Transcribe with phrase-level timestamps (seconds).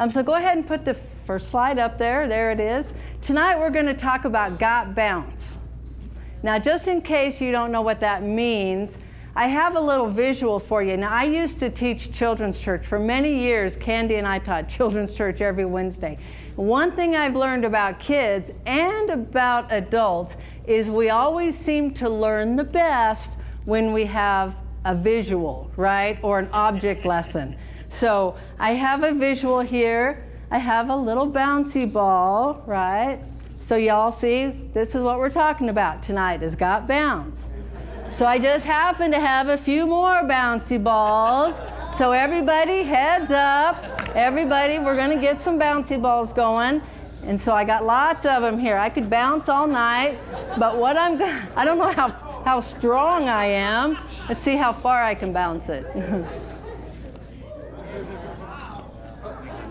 [0.00, 2.26] Um, so go ahead and put the first slide up there.
[2.26, 2.94] There it is.
[3.20, 5.58] Tonight we're going to talk about got bounce.
[6.42, 8.98] Now, just in case you don't know what that means,
[9.36, 10.96] I have a little visual for you.
[10.96, 12.86] Now, I used to teach children's church.
[12.86, 16.18] For many years, Candy and I taught children's church every Wednesday.
[16.56, 22.56] One thing I've learned about kids and about adults is we always seem to learn
[22.56, 24.56] the best when we have
[24.86, 26.18] a visual, right?
[26.22, 27.54] Or an object lesson.
[27.90, 30.24] So I have a visual here.
[30.50, 33.20] I have a little bouncy ball, right?
[33.58, 37.50] So y'all see, this is what we're talking about tonight is got bounce.
[38.12, 41.60] So I just happen to have a few more bouncy balls.
[41.92, 43.84] So everybody heads up.
[44.14, 46.80] Everybody, we're going to get some bouncy balls going.
[47.24, 48.78] And so I got lots of them here.
[48.78, 50.18] I could bounce all night,
[50.58, 52.08] but what I'm going I don't know how
[52.44, 53.98] how strong I am.
[54.28, 55.84] Let's see how far I can bounce it.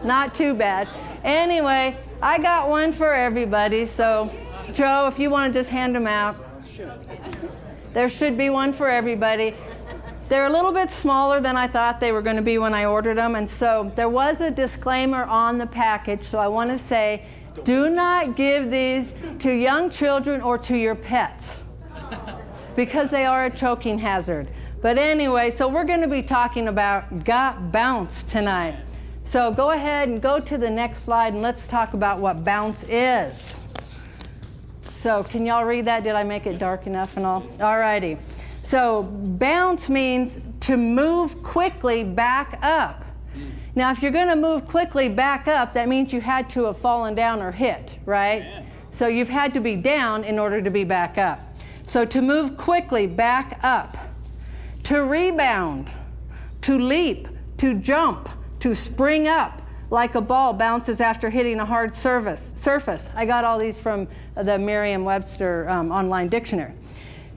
[0.04, 0.88] Not too bad.
[1.24, 3.86] Anyway, I got one for everybody.
[3.86, 4.34] So,
[4.74, 6.36] Joe, if you want to just hand them out.
[7.94, 9.54] There should be one for everybody.
[10.30, 12.86] They're a little bit smaller than I thought they were going to be when I
[12.86, 13.36] ordered them.
[13.36, 16.22] And so there was a disclaimer on the package.
[16.22, 17.26] So I want to say
[17.64, 21.64] do not give these to young children or to your pets
[22.76, 24.48] because they are a choking hazard.
[24.82, 28.76] But anyway, so we're going to be talking about got bounce tonight.
[29.24, 32.84] So go ahead and go to the next slide and let's talk about what bounce
[32.90, 33.60] is.
[35.00, 36.04] So, can y'all read that?
[36.04, 37.48] Did I make it dark enough and all?
[37.62, 38.18] All righty.
[38.64, 43.06] So, bounce means to move quickly back up.
[43.76, 46.78] Now, if you're going to move quickly back up, that means you had to have
[46.78, 48.42] fallen down or hit, right?
[48.42, 48.66] Yeah.
[48.90, 51.40] So, you've had to be down in order to be back up.
[51.86, 53.98] So, to move quickly back up,
[54.84, 55.90] to rebound,
[56.62, 58.28] to leap, to jump,
[58.60, 62.52] to spring up, like a ball bounces after hitting a hard surface.
[62.56, 63.10] surface.
[63.16, 66.74] I got all these from the Merriam Webster um, online dictionary.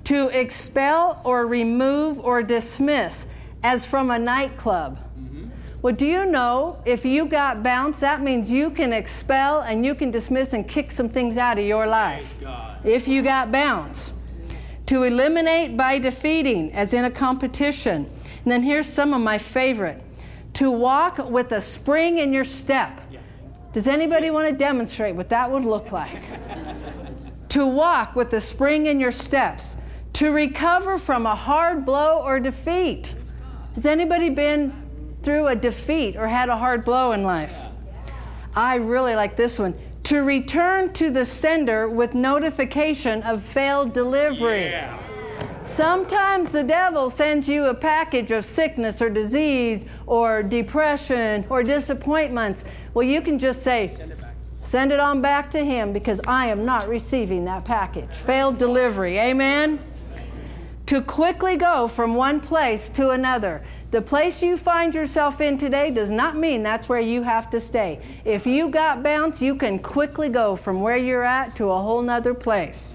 [0.04, 3.26] To expel or remove or dismiss,
[3.62, 4.98] as from a nightclub.
[4.98, 5.48] Mm-hmm.
[5.80, 9.94] Well, do you know if you got bounce, that means you can expel and you
[9.94, 12.42] can dismiss and kick some things out of your life.
[12.84, 14.12] If you got bounce.
[14.86, 18.06] To eliminate by defeating, as in a competition.
[18.44, 20.02] And then here's some of my favorite
[20.62, 23.00] to walk with a spring in your step.
[23.72, 26.22] Does anybody want to demonstrate what that would look like?
[27.48, 29.76] to walk with a spring in your steps,
[30.12, 33.12] to recover from a hard blow or defeat.
[33.74, 34.72] Has anybody been
[35.24, 37.56] through a defeat or had a hard blow in life?
[38.54, 39.74] I really like this one.
[40.04, 44.66] To return to the sender with notification of failed delivery.
[44.66, 45.01] Yeah.
[45.64, 52.64] Sometimes the devil sends you a package of sickness or disease or depression or disappointments.
[52.94, 53.96] Well, you can just say,
[54.60, 58.08] send it on back to him because I am not receiving that package.
[58.08, 59.18] Failed delivery.
[59.18, 59.78] Amen?
[60.86, 63.62] To quickly go from one place to another.
[63.92, 67.60] The place you find yourself in today does not mean that's where you have to
[67.60, 68.00] stay.
[68.24, 72.02] If you got bounce, you can quickly go from where you're at to a whole
[72.02, 72.94] nother place.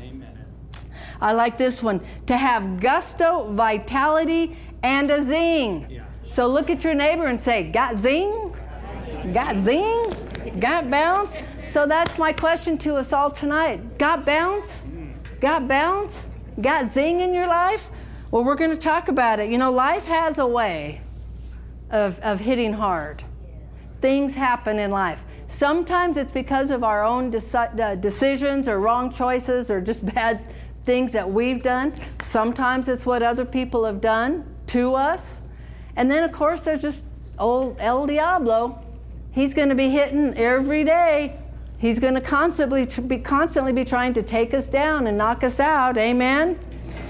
[1.22, 6.02] I like this one to have gusto, vitality, and a zing.
[6.28, 8.56] So look at your neighbor and say, Got zing?
[9.34, 10.12] Got zing?
[10.60, 11.40] Got bounce?
[11.68, 13.98] So that's my question to us all tonight.
[13.98, 14.86] Got bounce?
[15.42, 16.30] Got bounce?
[16.60, 17.92] Got zing in your life?
[18.32, 19.50] Well, we're going to talk about it.
[19.50, 21.02] You know, life has a way
[21.90, 23.24] of, of hitting hard.
[24.02, 25.24] Things happen in life.
[25.48, 30.42] Sometimes it's because of our own deci- uh, decisions or wrong choices or just bad
[30.88, 31.94] things that we've done.
[32.20, 35.42] Sometimes it's what other people have done to us.
[35.98, 37.06] And then, of course, there's just
[37.38, 38.82] old El Diablo.
[39.32, 41.38] He's going to be hitting every day.
[41.78, 45.60] He's going to constantly be, constantly be trying to take us down and knock us
[45.60, 45.98] out.
[45.98, 46.58] Amen?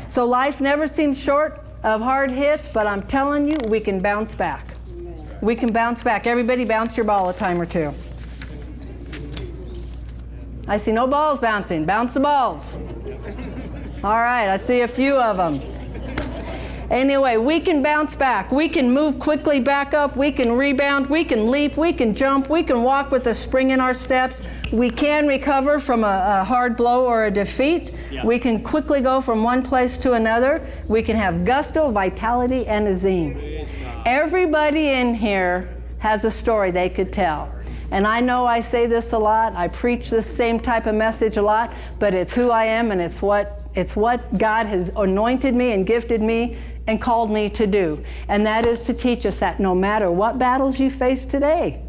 [0.10, 4.34] So life never seems short of hard hits, but I'm telling you, we can bounce
[4.34, 4.66] back.
[5.42, 6.26] We can bounce back.
[6.26, 7.94] Everybody bounce your ball a time or two.
[10.68, 11.86] I see no balls bouncing.
[11.86, 12.76] Bounce the balls.
[14.04, 15.60] All right, I see a few of them.
[16.92, 18.52] Anyway, we can bounce back.
[18.52, 20.16] We can move quickly back up.
[20.16, 21.08] We can rebound.
[21.08, 21.78] We can leap.
[21.78, 22.48] We can jump.
[22.48, 24.44] We can walk with a spring in our steps.
[24.72, 27.92] We can recover from a, a hard blow or a defeat.
[28.12, 28.24] Yeah.
[28.24, 30.66] We can quickly go from one place to another.
[30.88, 33.68] We can have gusto, vitality, and a zing.
[34.06, 37.52] Everybody in here has a story they could tell.
[37.92, 41.38] And I know I say this a lot, I preach this same type of message
[41.38, 45.54] a lot, but it's who I am and it's what it's what God has anointed
[45.54, 46.58] me and gifted me
[46.88, 48.04] and called me to do.
[48.28, 51.84] And that is to teach us that no matter what battles you face today,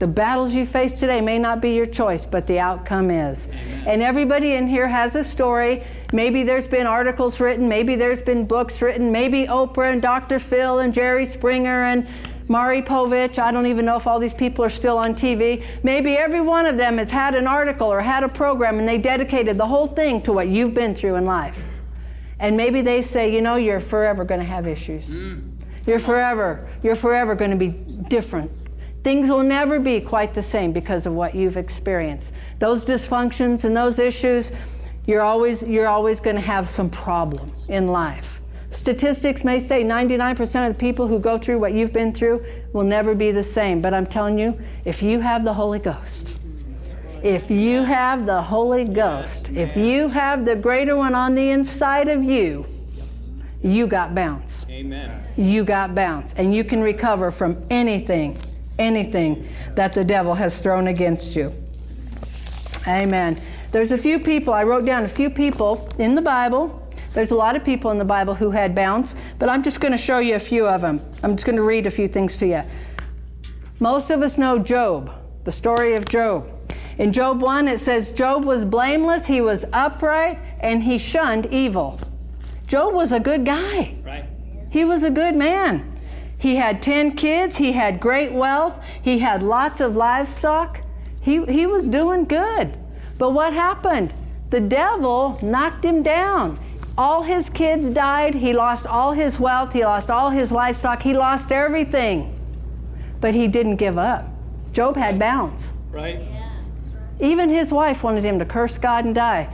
[0.00, 3.48] The battles you face today may not be your choice, but the outcome is.
[3.48, 3.84] Amen.
[3.86, 5.82] And everybody in here has a story.
[6.12, 10.38] Maybe there's been articles written, maybe there's been books written, maybe Oprah and Dr.
[10.38, 12.08] Phil and Jerry Springer and
[12.48, 13.38] Maury Povich.
[13.38, 15.64] I don't even know if all these people are still on TV.
[15.82, 18.98] Maybe every one of them has had an article or had a program and they
[18.98, 21.64] dedicated the whole thing to what you've been through in life.
[22.38, 25.08] And maybe they say, you know, you're forever going to have issues.
[25.08, 25.50] Mm.
[25.86, 27.68] You're forever, you're forever going to be
[28.08, 28.50] different.
[29.02, 32.32] Things will never be quite the same because of what you've experienced.
[32.58, 34.50] Those dysfunctions and those issues,
[35.06, 38.33] you're always, you're always going to have some problem in life.
[38.74, 42.82] Statistics may say 99% of the people who go through what you've been through will
[42.82, 43.80] never be the same.
[43.80, 46.36] But I'm telling you, if you have the Holy Ghost,
[47.22, 52.08] if you have the Holy Ghost, if you have the greater one on the inside
[52.08, 52.66] of you,
[53.62, 54.66] you got bounce.
[54.68, 55.26] Amen.
[55.36, 56.34] You got bounce.
[56.34, 58.36] And you can recover from anything
[58.78, 61.52] anything that the devil has thrown against you.
[62.86, 63.40] Amen.
[63.70, 66.83] There's a few people, I wrote down a few people in the Bible.
[67.14, 69.92] There's a lot of people in the Bible who had bounds, but I'm just going
[69.92, 71.00] to show you a few of them.
[71.22, 72.62] I'm just going to read a few things to you.
[73.78, 75.12] Most of us know Job,
[75.44, 76.48] the story of Job.
[76.98, 82.00] In Job 1, it says, Job was blameless, he was upright, and he shunned evil.
[82.66, 83.94] Job was a good guy.
[84.04, 84.24] Right.
[84.70, 85.92] He was a good man.
[86.36, 90.82] He had 10 kids, he had great wealth, he had lots of livestock.
[91.20, 92.76] He, he was doing good.
[93.18, 94.12] But what happened?
[94.50, 96.58] The devil knocked him down.
[96.96, 101.12] All his kids died, he lost all his wealth, he lost all his livestock, he
[101.12, 102.38] lost everything.
[103.20, 104.28] But he didn't give up.
[104.72, 105.72] Job had bounce.
[105.90, 106.20] Right.
[107.20, 109.52] Even his wife wanted him to curse God and die.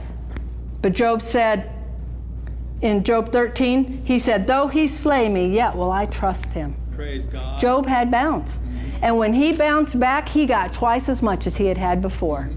[0.81, 1.71] But Job said,
[2.81, 6.75] in Job 13, he said, Though he slay me, yet will I trust him.
[6.91, 7.59] Praise God.
[7.59, 8.57] Job had bounce.
[8.57, 9.03] Mm-hmm.
[9.03, 12.49] And when he bounced back, he got twice as much as he had had before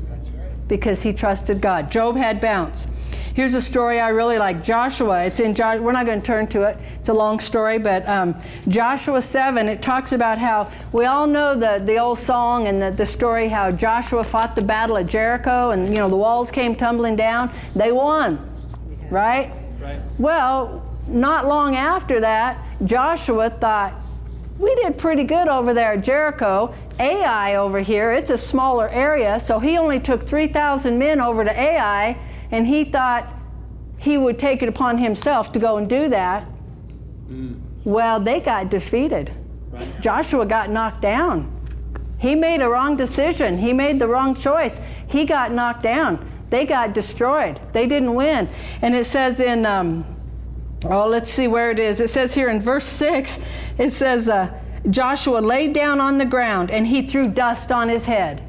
[0.68, 1.90] because he trusted God.
[1.90, 2.86] Job had bounce.
[3.34, 5.24] Here's a story I really like Joshua.
[5.24, 5.82] It's in Joshua.
[5.82, 6.78] We're not going to turn to it.
[7.00, 8.36] It's a long story, but um,
[8.68, 12.92] Joshua 7, it talks about how we all know the, the old song and the,
[12.92, 16.76] the story how Joshua fought the battle at Jericho and, you know, the walls came
[16.76, 17.50] tumbling down.
[17.74, 18.38] They won,
[19.10, 19.52] right?
[19.80, 19.98] Right.
[20.16, 23.94] Well, not long after that, Joshua thought,
[24.60, 26.72] we did pretty good over there at Jericho.
[27.00, 31.50] Ai over here, it's a smaller area, so he only took 3,000 men over to
[31.50, 32.16] Ai,
[32.50, 33.28] and he thought
[33.98, 36.46] he would take it upon himself to go and do that.
[37.28, 37.60] Mm.
[37.84, 39.32] Well, they got defeated.
[39.70, 40.00] Right.
[40.00, 41.50] Joshua got knocked down.
[42.18, 43.58] He made a wrong decision.
[43.58, 44.80] He made the wrong choice.
[45.08, 46.30] He got knocked down.
[46.50, 47.60] They got destroyed.
[47.72, 48.48] They didn't win.
[48.80, 50.04] And it says in um,
[50.86, 52.00] Oh, let's see where it is.
[52.00, 53.40] It says here in verse 6,
[53.78, 54.52] it says, uh,
[54.90, 58.42] Joshua laid down on the ground and he threw dust on his head.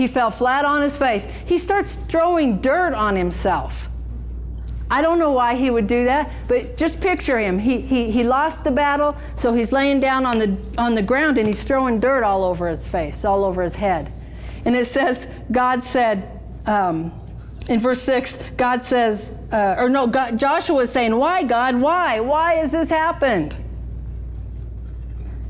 [0.00, 1.26] He fell flat on his face.
[1.44, 3.90] He starts throwing dirt on himself.
[4.90, 7.58] I don't know why he would do that, but just picture him.
[7.58, 11.36] He, he, he lost the battle, so he's laying down on the, on the ground
[11.36, 14.10] and he's throwing dirt all over his face, all over his head.
[14.64, 17.12] And it says, God said, um,
[17.68, 21.78] in verse 6, God says, uh, or no, God, Joshua is saying, Why, God?
[21.78, 22.20] Why?
[22.20, 23.54] Why has this happened?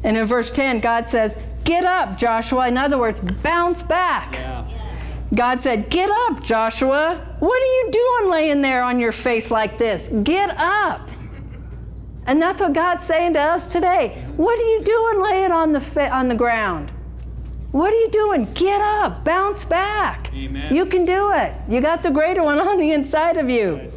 [0.03, 1.37] And in verse 10, God says,
[1.71, 2.67] Get up, Joshua.
[2.67, 4.35] In other words, bounce back.
[4.35, 4.67] Yeah.
[5.33, 7.25] God said, Get up, Joshua.
[7.39, 10.09] What are you doing laying there on your face like this?
[10.25, 11.09] Get up.
[12.27, 14.21] And that's what God's saying to us today.
[14.37, 16.91] What are you doing laying on the, fa- on the ground?
[17.71, 18.53] What are you doing?
[18.55, 20.35] Get up, bounce back.
[20.35, 20.75] Amen.
[20.75, 21.53] You can do it.
[21.69, 23.93] You got the greater one on the inside of you.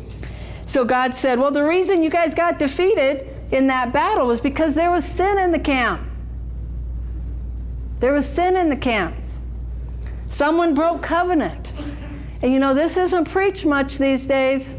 [0.67, 4.75] So God said, Well, the reason you guys got defeated in that battle was because
[4.75, 6.11] there was sin in the camp.
[8.03, 9.15] There was sin in the camp.
[10.25, 11.71] Someone broke covenant.
[12.41, 14.75] And you know, this isn't preached much these days,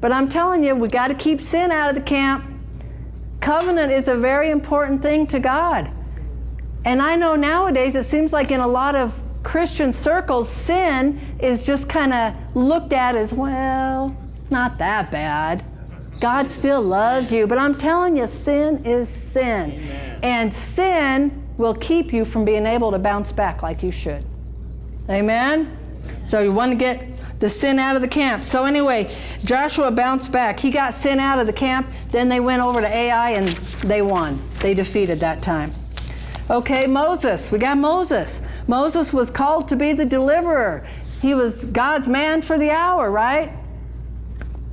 [0.00, 2.44] but I'm telling you, we got to keep sin out of the camp.
[3.40, 5.90] Covenant is a very important thing to God.
[6.84, 11.66] And I know nowadays it seems like in a lot of Christian circles, sin is
[11.66, 14.16] just kind of looked at as, well,
[14.50, 15.64] not that bad.
[16.20, 17.48] God still loves you.
[17.48, 19.72] But I'm telling you, sin is sin.
[19.72, 20.20] Amen.
[20.22, 24.24] And sin will keep you from being able to bounce back like you should.
[25.08, 25.78] Amen?
[26.24, 28.44] So you want to get the sin out of the camp.
[28.44, 29.14] So anyway,
[29.44, 30.60] Joshua bounced back.
[30.60, 31.88] He got sin out of the camp.
[32.08, 33.48] Then they went over to Ai and
[33.84, 34.40] they won.
[34.60, 35.72] They defeated that time.
[36.50, 37.50] Okay, Moses.
[37.50, 38.42] We got Moses.
[38.66, 40.86] Moses was called to be the deliverer.
[41.20, 43.52] He was God's man for the hour, right?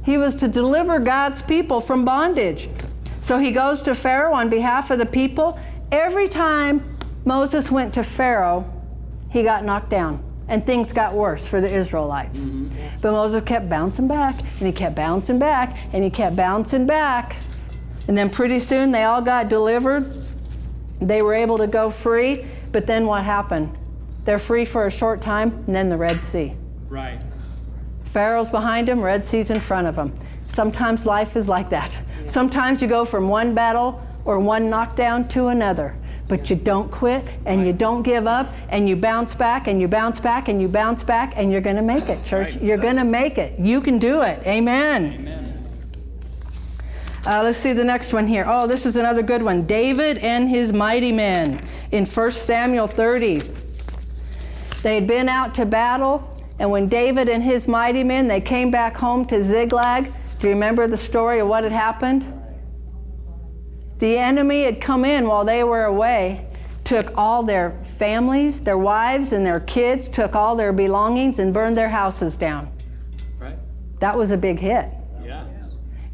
[0.04, 2.68] He was to deliver God's people from bondage.
[3.22, 5.60] So he goes to Pharaoh on behalf of the people.
[5.92, 8.72] Every time Moses went to Pharaoh,
[9.30, 12.46] he got knocked down and things got worse for the Israelites.
[12.46, 12.98] Mm-hmm.
[13.02, 17.38] But Moses kept bouncing back, and he kept bouncing back, and he kept bouncing back.
[18.08, 20.26] And then pretty soon they all got delivered.
[21.00, 22.46] They were able to go free.
[22.72, 23.76] But then what happened?
[24.26, 26.56] They're free for a short time, and then the Red Sea.
[26.90, 27.22] Right.
[28.06, 30.14] Pharaoh's behind them, Red Sea's in front of them.
[30.48, 31.98] Sometimes life is like that.
[32.26, 35.96] Sometimes you go from one battle or one knockdown to another
[36.28, 39.88] but you don't quit and you don't give up and you bounce back and you
[39.88, 42.56] bounce back and you bounce back and you're going to make it, church.
[42.58, 43.60] You're going to make it.
[43.60, 44.40] You can do it.
[44.46, 45.14] Amen.
[45.16, 45.68] Amen.
[47.26, 48.46] Uh, let's see the next one here.
[48.48, 49.66] Oh, this is another good one.
[49.66, 53.42] David and his mighty men in 1 Samuel 30.
[54.84, 58.70] They had been out to battle, and when David and his mighty men they came
[58.70, 62.39] back home to Ziklag, do you remember the story of what had happened?
[64.00, 66.46] The enemy had come in while they were away,
[66.86, 71.78] took all their families, their wives, and their kids, took all their belongings, and burned
[71.78, 72.72] their houses down.
[73.38, 73.58] Right.
[74.00, 74.90] That was a big hit.
[75.24, 75.46] Yeah.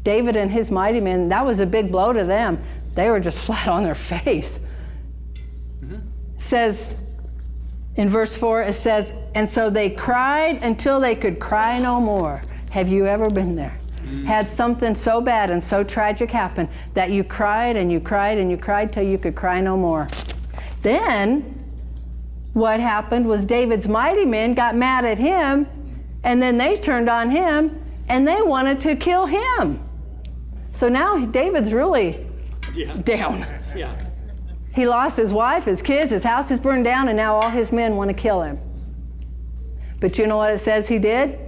[0.02, 2.58] David and his mighty men, that was a big blow to them.
[2.94, 4.58] They were just flat on their face.
[5.80, 5.98] Mm-hmm.
[6.36, 6.94] Says
[7.94, 12.42] in verse 4, it says, And so they cried until they could cry no more.
[12.70, 13.78] Have you ever been there?
[14.24, 18.50] Had something so bad and so tragic happen that you cried and you cried and
[18.50, 20.06] you cried till you could cry no more.
[20.82, 21.52] Then,
[22.52, 25.66] what happened was David's mighty men got mad at him,
[26.24, 29.80] and then they turned on him and they wanted to kill him.
[30.72, 32.26] So now David's really
[32.74, 32.94] yeah.
[32.98, 33.46] down.
[33.74, 33.94] Yeah.
[34.74, 37.72] He lost his wife, his kids, his house is burned down, and now all his
[37.72, 38.58] men want to kill him.
[40.00, 41.38] But you know what it says he did?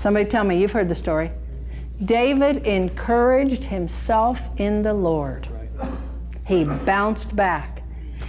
[0.00, 1.30] Somebody tell me, you've heard the story.
[2.02, 5.46] David encouraged himself in the Lord.
[6.46, 7.82] He bounced back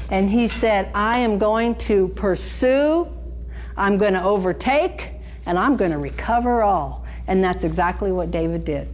[0.09, 3.07] and he said, I am going to pursue,
[3.77, 5.13] I'm going to overtake,
[5.45, 7.05] and I'm going to recover all.
[7.27, 8.89] And that's exactly what David did.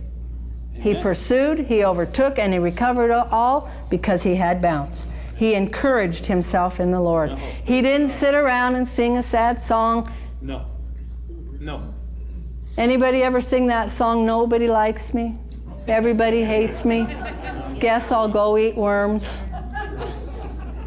[0.79, 5.07] He pursued, he overtook, and he recovered all because he had bounce.
[5.35, 7.31] He encouraged himself in the Lord.
[7.39, 10.13] He didn't sit around and sing a sad song.
[10.43, 10.67] No.
[11.59, 11.95] No.
[12.77, 15.35] Anybody ever sing that song, Nobody Likes Me?
[15.87, 17.07] Everybody hates me?
[17.79, 19.41] Guess I'll go eat worms.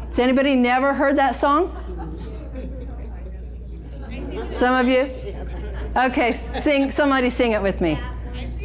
[0.05, 1.69] Has anybody never heard that song?
[4.51, 5.09] Some of you?
[5.97, 7.99] Okay, sing somebody sing it with me.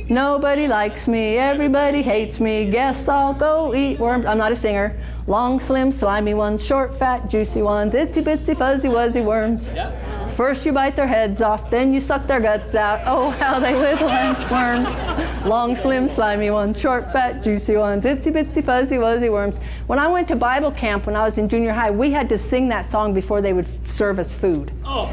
[0.08, 2.70] Nobody likes me, everybody hates me.
[2.70, 4.24] Guess I'll go eat worms.
[4.24, 4.96] I'm not a singer.
[5.26, 9.72] Long, slim, slimy ones, short, fat, juicy ones, itsy bitsy, fuzzy, wuzzy worms.
[10.36, 13.00] First you bite their heads off, then you suck their guts out.
[13.06, 15.48] Oh, how they wiggle and squirm.
[15.48, 19.56] Long, slim, slimy ones, short, fat, juicy ones, itsy bitsy, fuzzy, wuzzy worms.
[19.86, 22.36] When I went to Bible camp when I was in junior high, we had to
[22.36, 24.72] sing that song before they would serve us food.
[24.84, 25.06] Oh.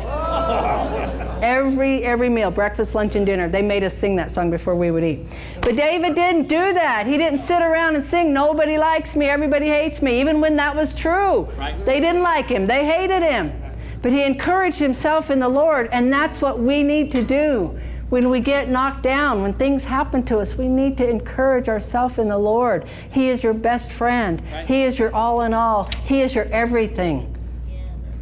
[1.42, 4.92] every every meal, breakfast, lunch, and dinner, they made us sing that song before we
[4.92, 5.40] would eat.
[5.62, 7.08] But David didn't do that.
[7.08, 10.76] He didn't sit around and sing, Nobody likes me, everybody hates me, even when that
[10.76, 11.44] was true.
[11.58, 11.80] Right.
[11.86, 13.63] They didn't like him, they hated him.
[14.04, 17.80] But he encouraged himself in the Lord, and that's what we need to do.
[18.10, 22.20] When we get knocked down, when things happen to us, we need to encourage ourselves
[22.20, 22.86] in the Lord.
[23.12, 24.44] He is your best friend.
[24.52, 24.68] Right.
[24.68, 25.90] He is your all in all.
[26.04, 27.34] He is your everything.
[27.68, 28.20] Yes.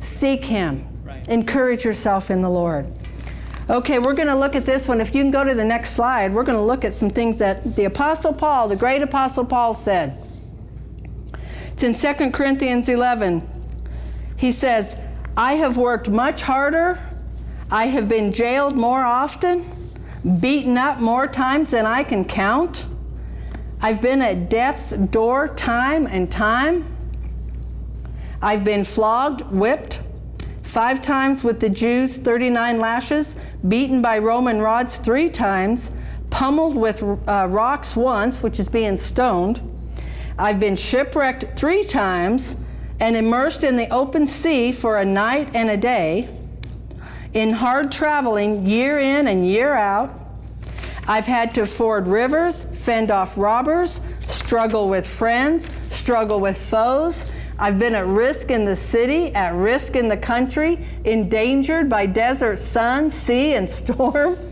[0.00, 0.86] Seek Him.
[1.02, 1.26] Right.
[1.28, 2.86] Encourage yourself in the Lord.
[3.70, 5.00] Okay, we're going to look at this one.
[5.00, 7.38] If you can go to the next slide, we're going to look at some things
[7.38, 10.18] that the Apostle Paul, the great Apostle Paul, said.
[11.72, 13.48] It's in 2 Corinthians 11.
[14.36, 14.98] He says,
[15.36, 16.98] I have worked much harder.
[17.70, 19.64] I have been jailed more often,
[20.40, 22.84] beaten up more times than I can count.
[23.80, 26.84] I've been at death's door time and time.
[28.42, 30.02] I've been flogged, whipped,
[30.62, 33.34] five times with the Jews, 39 lashes,
[33.66, 35.92] beaten by Roman rods three times,
[36.28, 39.60] pummeled with uh, rocks once, which is being stoned.
[40.38, 42.56] I've been shipwrecked three times
[43.02, 46.28] and immersed in the open sea for a night and a day,
[47.34, 50.20] in hard traveling year in and year out.
[51.08, 57.28] I've had to ford rivers, fend off robbers, struggle with friends, struggle with foes.
[57.58, 62.56] I've been at risk in the city, at risk in the country, endangered by desert,
[62.60, 64.36] sun, sea, and storm.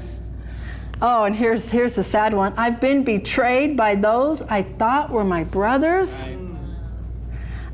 [1.03, 2.53] Oh, and here's, here's the sad one.
[2.59, 6.29] I've been betrayed by those I thought were my brothers.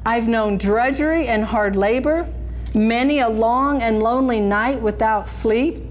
[0.06, 2.32] I've known drudgery and hard labor,
[2.72, 5.82] many a long and lonely night without sleep,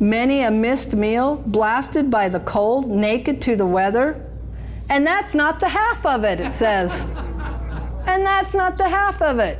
[0.00, 4.24] many a missed meal, blasted by the cold, naked to the weather.
[4.88, 7.02] And that's not the half of it, it says.
[8.06, 9.58] and that's not the half of it.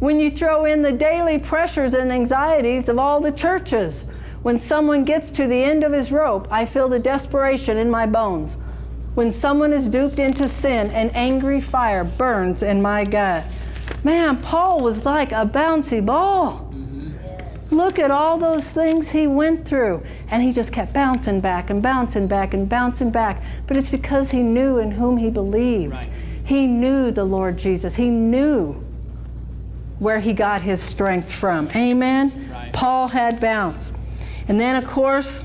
[0.00, 4.04] When you throw in the daily pressures and anxieties of all the churches,
[4.42, 8.04] when someone gets to the end of his rope, I feel the desperation in my
[8.04, 8.56] bones.
[9.18, 13.44] When someone is duped into sin, an angry fire burns in my gut.
[14.04, 16.72] Man, Paul was like a bouncy ball.
[17.72, 20.04] Look at all those things he went through.
[20.30, 23.42] And he just kept bouncing back and bouncing back and bouncing back.
[23.66, 25.94] But it's because he knew in whom he believed.
[25.94, 26.08] Right.
[26.44, 27.96] He knew the Lord Jesus.
[27.96, 28.74] He knew
[29.98, 31.68] where he got his strength from.
[31.74, 32.50] Amen?
[32.52, 32.72] Right.
[32.72, 33.92] Paul had bounce.
[34.46, 35.44] And then, of course,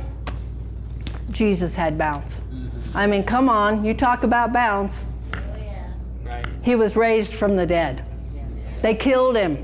[1.32, 2.44] Jesus had bounce.
[2.94, 5.06] I mean, come on, you talk about bounce.
[5.34, 5.88] Oh, yeah.
[6.24, 6.46] right.
[6.62, 8.06] He was raised from the dead.
[8.36, 8.44] Yeah.
[8.82, 9.64] They killed him,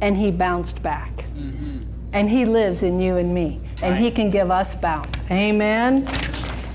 [0.00, 1.24] and he bounced back.
[1.36, 1.78] Mm-hmm.
[2.12, 4.00] And he lives in you and me, and right.
[4.00, 5.22] he can give us bounce.
[5.30, 6.06] Amen.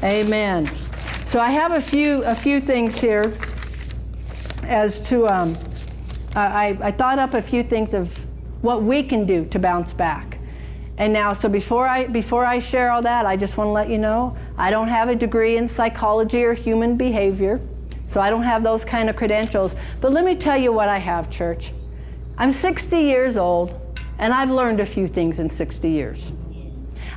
[0.03, 0.69] Amen.
[1.25, 3.33] So I have a few a few things here
[4.63, 5.55] as to um,
[6.35, 8.17] I, I thought up a few things of
[8.61, 10.39] what we can do to bounce back.
[10.97, 13.89] And now, so before I, before I share all that, I just want to let
[13.89, 17.59] you know I don't have a degree in psychology or human behavior,
[18.05, 19.75] so I don't have those kind of credentials.
[19.99, 21.71] But let me tell you what I have, church.
[22.37, 26.31] I'm 60 years old, and I've learned a few things in 60 years.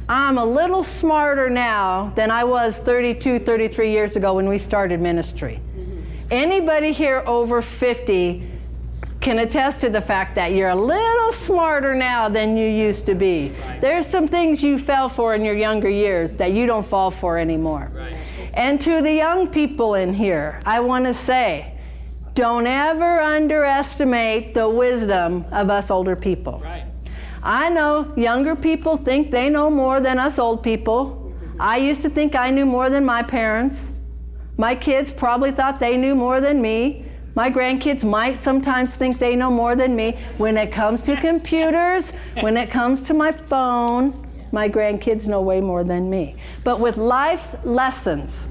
[0.09, 5.03] I'm a little smarter now than I was 32, 33 years ago when we started
[5.03, 5.61] ministry.
[6.31, 8.54] Anybody here over 50
[9.25, 13.15] can attest to the fact that you're a little smarter now than you used to
[13.15, 13.51] be.
[13.65, 13.81] Right.
[13.81, 17.39] There's some things you fell for in your younger years that you don't fall for
[17.39, 17.91] anymore.
[17.95, 18.15] Right.
[18.53, 21.73] And to the young people in here, I want to say,
[22.35, 26.61] don't ever underestimate the wisdom of us older people.
[26.63, 26.85] Right.
[27.43, 31.33] I know younger people think they know more than us old people.
[31.59, 33.95] I used to think I knew more than my parents.
[34.59, 37.04] My kids probably thought they knew more than me.
[37.35, 40.19] My grandkids might sometimes think they know more than me.
[40.39, 44.15] When it comes to computers, when it comes to my phone,
[44.53, 46.37] my grandkids know way more than me.
[46.63, 48.49] But with life's lessons,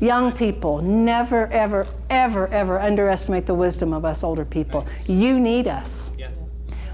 [0.00, 4.86] young people, never, ever, ever, ever underestimate the wisdom of us older people.
[5.06, 6.10] You need us.
[6.18, 6.42] Yes.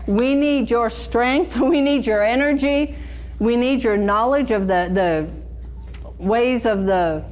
[0.07, 2.95] We need your strength, we need your energy,
[3.41, 7.27] we need your knowledge of the, the ways of the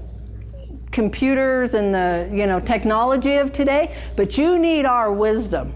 [1.01, 5.73] computers and the you know technology of today, but you need our wisdom.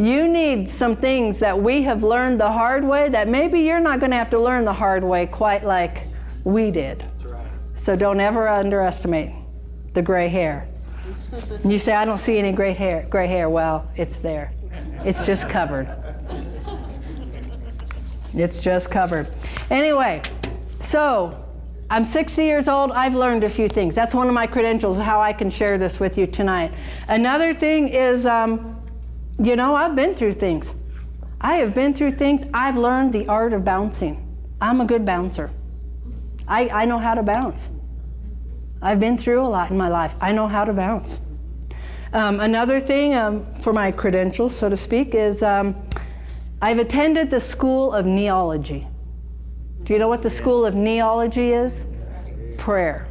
[0.00, 3.98] You need some things that we have learned the hard way that maybe you're not
[3.98, 6.06] going to have to learn the hard way quite like
[6.44, 7.04] we did.
[7.24, 7.44] Right.
[7.74, 9.32] So don't ever underestimate
[9.94, 10.68] the gray hair.
[11.64, 13.08] you say, I don't see any gray hair.
[13.10, 13.50] Gray hair.
[13.50, 14.52] Well, it's there.
[15.04, 15.88] It's just covered.
[18.34, 19.28] It's just covered.
[19.68, 20.22] Anyway,
[20.78, 21.47] so
[21.90, 22.92] I'm 60 years old.
[22.92, 23.94] I've learned a few things.
[23.94, 26.74] That's one of my credentials, how I can share this with you tonight.
[27.08, 28.78] Another thing is, um,
[29.38, 30.74] you know, I've been through things.
[31.40, 32.44] I have been through things.
[32.52, 34.36] I've learned the art of bouncing.
[34.60, 35.50] I'm a good bouncer.
[36.46, 37.70] I, I know how to bounce.
[38.82, 40.14] I've been through a lot in my life.
[40.20, 41.20] I know how to bounce.
[42.12, 45.74] Um, another thing um, for my credentials, so to speak, is um,
[46.60, 48.86] I've attended the School of Kneeology.
[49.88, 51.86] Do you know what the school of kneeology is?
[52.58, 53.06] Prayer.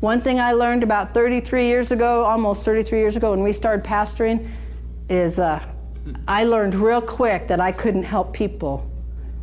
[0.00, 3.84] One thing I learned about 33 years ago, almost 33 years ago, when we started
[3.86, 4.50] pastoring,
[5.08, 5.64] is uh,
[6.26, 8.90] I learned real quick that I couldn't help people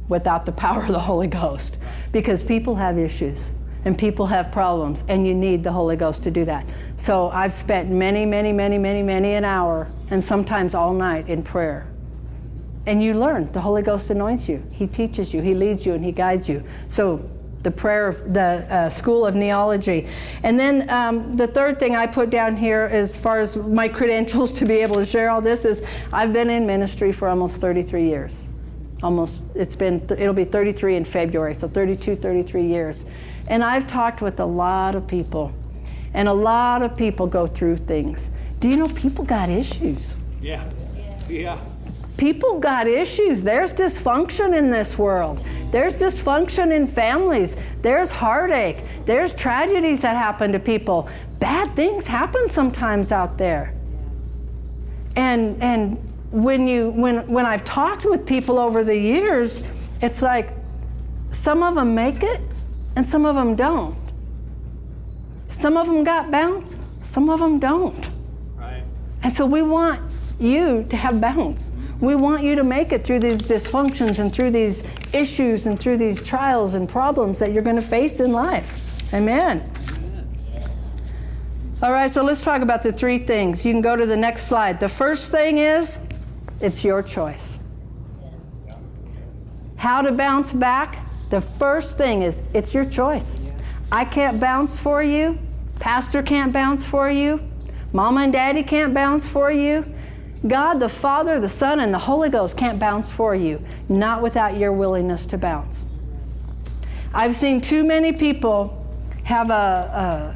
[0.10, 1.77] without the power of the Holy Ghost
[2.12, 3.53] because people have issues
[3.86, 6.65] and people have problems, and you need the Holy Ghost to do that.
[6.97, 11.43] So I've spent many, many, many, many, many an hour and sometimes all night in
[11.43, 11.88] prayer
[12.85, 13.51] and you learn.
[13.51, 14.63] The Holy Ghost anoints you.
[14.71, 15.41] He teaches you.
[15.41, 16.63] He leads you and He guides you.
[16.87, 17.29] So
[17.63, 20.09] the prayer, of the uh, school of kneeology.
[20.43, 24.53] And then um, the third thing I put down here, as far as my credentials
[24.59, 28.03] to be able to share all this, is I've been in ministry for almost 33
[28.03, 28.47] years.
[29.01, 33.05] Almost, it's been, it'll be 33 in February, so 32, 33 years.
[33.47, 35.53] And I've talked with a lot of people,
[36.13, 38.29] and a lot of people go through things.
[38.59, 40.15] Do you know people got issues?
[40.41, 40.69] Yeah.
[41.29, 41.59] Yeah.
[42.19, 43.41] People got issues.
[43.41, 45.41] There's dysfunction in this world.
[45.71, 47.55] There's dysfunction in families.
[47.82, 48.84] There's heartache.
[49.05, 51.08] There's tragedies that happen to people.
[51.39, 53.73] Bad things happen sometimes out there.
[55.15, 55.97] And and
[56.32, 59.63] when you when when I've talked with people over the years,
[60.01, 60.49] it's like
[61.32, 62.41] some of them make it
[62.97, 63.95] and some of them don't.
[65.47, 68.10] Some of them got bounce, some of them don't.
[68.58, 68.84] Right.
[69.23, 70.01] And so we want
[70.38, 71.71] you to have bounce.
[72.01, 75.97] We want you to make it through these dysfunctions and through these issues and through
[75.97, 79.13] these trials and problems that you're going to face in life.
[79.13, 79.69] Amen.
[81.81, 83.65] All right, so let's talk about the three things.
[83.65, 84.79] You can go to the next slide.
[84.79, 85.99] The first thing is
[86.62, 87.59] it's your choice.
[89.77, 91.05] How to bounce back?
[91.29, 93.38] The first thing is it's your choice.
[93.91, 95.39] I can't bounce for you.
[95.79, 97.41] Pastor can't bounce for you.
[97.93, 99.85] Mama and daddy can't bounce for you.
[100.47, 104.58] God, the Father, the Son, and the Holy Ghost can't bounce for you, not without
[104.58, 105.86] your willingness to bounce.
[107.13, 108.75] I've seen too many people
[109.23, 110.36] have a,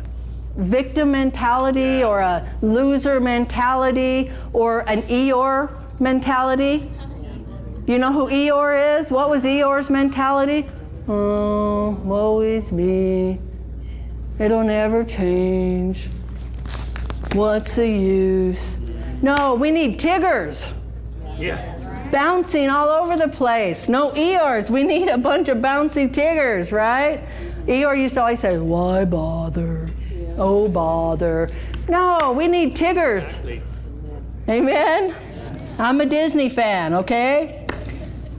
[0.57, 6.91] a victim mentality or a loser mentality or an Eeyore mentality.
[7.87, 9.09] You know who Eeyore is?
[9.11, 10.65] What was Eeyore's mentality?
[11.07, 13.39] Oh, woe is me.
[14.39, 16.09] It'll never change.
[17.33, 18.79] What's the use?
[19.23, 20.73] No, we need Tiggers.
[21.37, 22.09] Yeah.
[22.11, 23.87] Bouncing all over the place.
[23.87, 24.69] No Eeyores.
[24.69, 27.25] We need a bunch of bouncy Tiggers, right?
[27.65, 29.89] Eeyore used to always say, Why bother?
[30.37, 31.47] Oh, bother.
[31.87, 33.41] No, we need Tiggers.
[34.49, 35.15] Amen?
[35.79, 37.65] I'm a Disney fan, okay?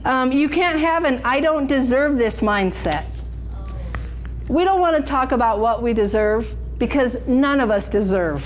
[0.05, 3.05] Um, you can't have an I don't deserve this mindset.
[4.47, 8.45] We don't want to talk about what we deserve because none of us deserve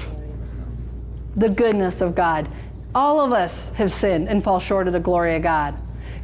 [1.36, 2.50] the goodness of God.
[2.94, 5.76] All of us have sinned and fall short of the glory of God.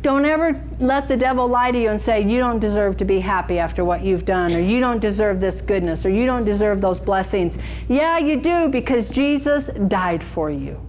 [0.01, 3.19] Don't ever let the devil lie to you and say, You don't deserve to be
[3.19, 6.79] happy after what you've done, or you don't deserve this goodness, or you don't deserve
[6.79, 7.57] those blessings.
[7.87, 10.79] Yeah, you do because Jesus died for you.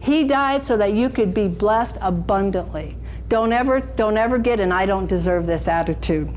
[0.00, 2.96] He died so that you could be blessed abundantly.
[3.28, 6.30] Don't ever, don't ever get an I don't deserve this attitude.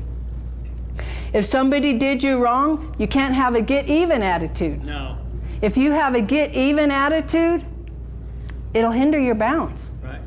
[1.32, 4.84] If somebody did you wrong, you can't have a get even attitude.
[4.84, 5.16] No.
[5.62, 7.64] If you have a get even attitude,
[8.74, 9.92] it'll hinder your bounce.
[10.02, 10.20] Right.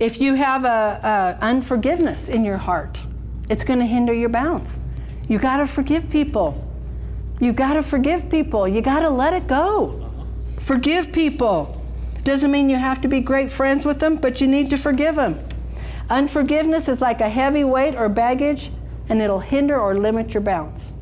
[0.00, 3.02] If you have a, a unforgiveness in your heart,
[3.50, 4.80] it's going to hinder your bounce.
[5.28, 6.60] You got to forgive people.
[7.38, 8.66] You got to forgive people.
[8.66, 10.10] You got to let it go.
[10.60, 11.82] Forgive people.
[12.22, 15.16] Doesn't mean you have to be great friends with them, but you need to forgive
[15.16, 15.38] them.
[16.08, 18.70] Unforgiveness is like a heavy weight or baggage,
[19.10, 20.93] and it'll hinder or limit your bounce.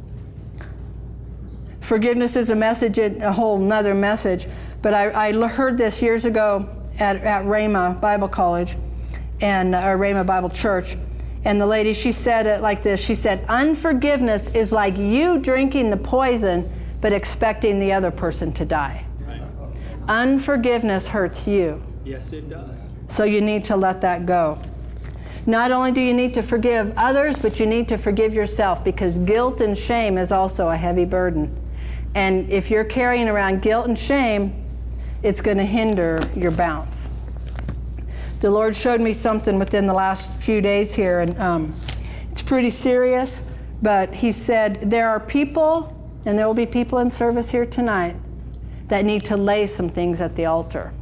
[1.82, 4.46] Forgiveness is a message, a whole nother message,
[4.82, 6.68] but I, I heard this years ago
[7.00, 8.76] at, at Rhema Bible College
[9.40, 10.96] and or Rhema Bible Church.
[11.44, 13.04] And the lady, she said it like this.
[13.04, 18.64] She said, Unforgiveness is like you drinking the poison, but expecting the other person to
[18.64, 19.04] die.
[19.26, 19.42] Right.
[20.06, 21.82] Unforgiveness hurts you.
[22.04, 22.78] Yes, it does.
[23.08, 24.60] So you need to let that go.
[25.46, 29.18] Not only do you need to forgive others, but you need to forgive yourself because
[29.18, 31.58] guilt and shame is also a heavy burden.
[32.14, 34.64] And if you're carrying around guilt and shame,
[35.22, 37.10] it's going to hinder your bounce.
[38.40, 41.74] The Lord showed me something within the last few days here, and um,
[42.28, 43.42] it's pretty serious.
[43.82, 48.16] But He said, There are people, and there will be people in service here tonight,
[48.88, 50.92] that need to lay some things at the altar.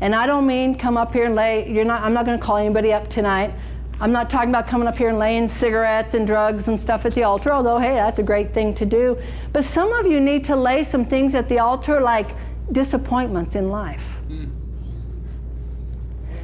[0.00, 2.44] And I don't mean come up here and lay, you're not, I'm not going to
[2.44, 3.52] call anybody up tonight.
[4.00, 7.14] I'm not talking about coming up here and laying cigarettes and drugs and stuff at
[7.14, 9.20] the altar, although, hey, that's a great thing to do.
[9.52, 12.28] But some of you need to lay some things at the altar like
[12.70, 14.20] disappointments in life.
[14.28, 14.50] Mm.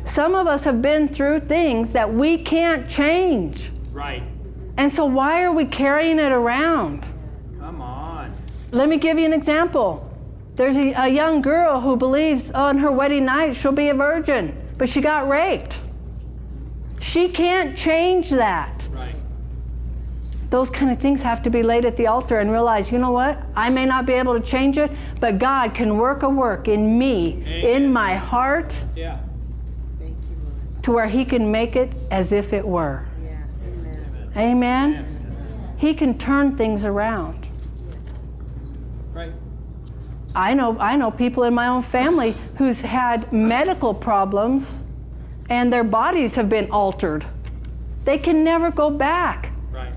[0.03, 3.71] Some of us have been through things that we can't change.
[3.93, 4.23] Right.
[4.77, 7.07] And so, why are we carrying it around?
[7.61, 8.35] Come on.
[8.73, 10.11] Let me give you an example.
[10.57, 14.61] There's a, a young girl who believes on her wedding night she'll be a virgin,
[14.77, 15.81] but she got raped.
[17.05, 18.89] She can't change that.
[18.91, 19.15] Right.
[20.49, 23.11] Those kind of things have to be laid at the altar and realize, you know
[23.11, 23.39] what?
[23.55, 24.91] I may not be able to change it,
[25.21, 27.83] but God can work a work in me, Amen.
[27.83, 29.19] in my heart, Yeah.
[30.81, 33.05] to where He can make it as if it were.
[33.23, 33.33] Yeah.
[34.35, 34.95] Amen.
[34.95, 35.75] Amen?
[35.77, 37.47] He can turn things around.
[39.13, 39.33] Right.
[40.35, 44.81] I know, I know people in my own family who's had medical problems
[45.49, 47.25] and their bodies have been altered.
[48.05, 49.53] They can never go back.
[49.71, 49.93] Right.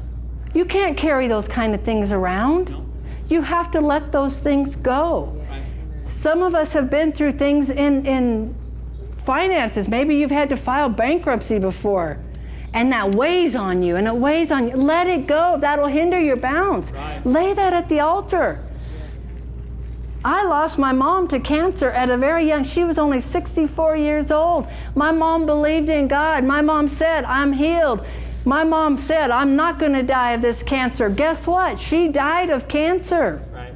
[0.54, 2.70] You can't carry those kind of things around.
[2.70, 2.86] No.
[3.30, 5.44] You have to let those things go.
[5.50, 5.64] Right.
[6.04, 8.56] Some of us have been through things in, in
[9.18, 9.90] finances.
[9.90, 12.18] Maybe you've had to file bankruptcy before,
[12.74, 14.78] and that weighs on you, and it weighs on you.
[14.78, 15.58] Let it go.
[15.60, 16.94] That'll hinder your bounce.
[16.94, 17.26] Right.
[17.26, 18.64] Lay that at the altar.
[20.28, 22.66] I lost my mom to cancer at a very young.
[22.66, 24.68] She was only 64 years old.
[24.94, 26.44] My mom believed in God.
[26.44, 28.06] My mom said, "I'm healed."
[28.44, 31.80] My mom said, "I'm not going to die of this cancer." Guess what?
[31.80, 33.42] She died of cancer.
[33.54, 33.74] Right.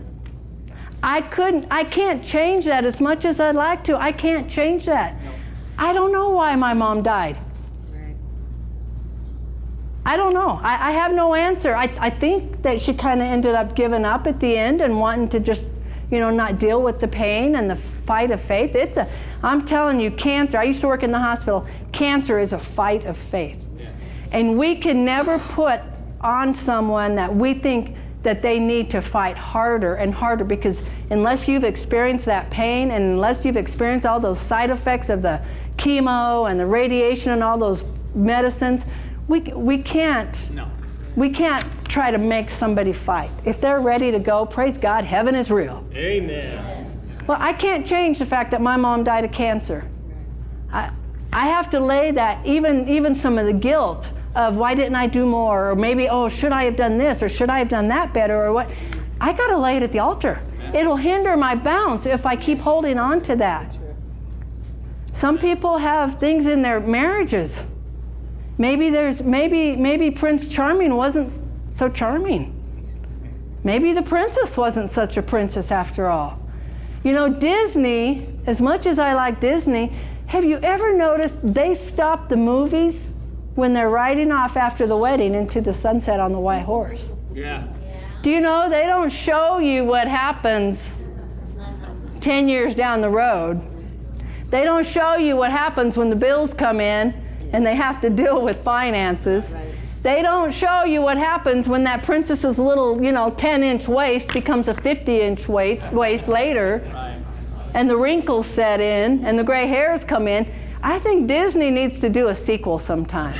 [1.02, 3.98] I couldn't I can't change that as much as I'd like to.
[3.98, 5.14] I can't change that.
[5.24, 5.32] No.
[5.78, 7.38] I don't know why my mom died.
[7.94, 8.18] Right.
[10.06, 10.60] I don't know.
[10.62, 11.74] I, I have no answer.
[11.74, 15.00] I, I think that she kind of ended up giving up at the end and
[15.00, 15.66] wanting to just,
[16.12, 18.76] you know, not deal with the pain and the fight of faith.
[18.76, 19.10] It's a,
[19.42, 20.58] I'm telling you, cancer.
[20.58, 21.66] I used to work in the hospital.
[21.94, 23.66] Cancer is a fight of faith.
[23.80, 23.88] Yeah.
[24.32, 25.82] And we can never put
[26.20, 31.48] on someone that we think that they need to fight harder and harder because unless
[31.48, 35.42] you've experienced that pain and unless you've experienced all those side effects of the
[35.78, 38.86] chemo and the radiation and all those medicines,
[39.28, 40.52] we, we can't.
[40.54, 40.68] No.
[41.16, 43.32] We can't try to make somebody fight.
[43.44, 45.86] If they're ready to go, praise God, heaven is real.
[45.94, 47.26] Amen.
[47.28, 49.90] Well, I can't change the fact that my mom died of cancer.
[50.72, 50.92] I,
[51.34, 55.08] I have to lay that, even, even some of the guilt of why didn't I
[55.08, 57.90] do more, or maybe, oh, should I have done this, or should I have done
[57.90, 58.72] that better, or what?
[59.20, 60.42] I got to lay it at the altar.
[60.74, 63.78] It'll hinder my bounce if I keep holding on to that.
[65.12, 67.66] Some people have things in their marriages.
[68.62, 72.54] Maybe there's maybe maybe Prince Charming wasn't so charming.
[73.64, 76.40] Maybe the princess wasn't such a princess after all.
[77.04, 79.92] You know, Disney, as much as I like Disney,
[80.28, 83.10] have you ever noticed they stop the movies
[83.56, 87.14] when they're riding off after the wedding into the sunset on the white horse?
[87.34, 87.66] Yeah.
[88.22, 90.96] Do you know they don't show you what happens
[92.20, 93.60] 10 years down the road?
[94.52, 97.20] They don't show you what happens when the bills come in
[97.54, 99.56] and they have to deal with finances.
[100.04, 104.34] They don't show you what happens when that princess's little, you know, 10 inch waist
[104.34, 106.82] becomes a 50 inch waist later
[107.74, 110.48] and the wrinkles set in and the gray hairs come in.
[110.84, 113.36] I think Disney needs to do a sequel sometime.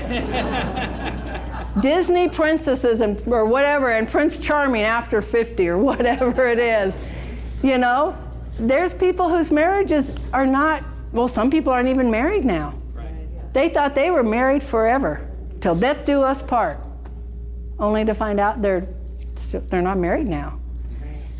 [1.82, 7.00] Disney princesses and, or whatever, and Prince Charming after 50 or whatever it is.
[7.64, 8.16] You know,
[8.60, 12.76] there's people whose marriages are not, well, some people aren't even married now.
[13.54, 15.28] They thought they were married forever,
[15.60, 16.80] till death do us part,
[17.80, 18.88] only to find out they're,
[19.70, 20.60] they're not married now.